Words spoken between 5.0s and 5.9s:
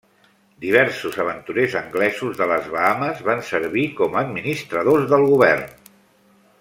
del govern.